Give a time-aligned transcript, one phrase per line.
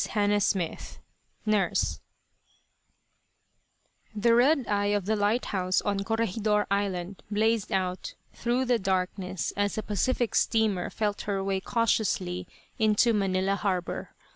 [0.03, 0.97] HANNAH SMITH,
[1.45, 2.01] NURSE
[4.15, 9.77] The red eye of the lighthouse on Corregidor Island blazed out through the darkness as
[9.77, 12.47] a Pacific steamer felt her way cautiously
[12.79, 14.15] into Manila harbour.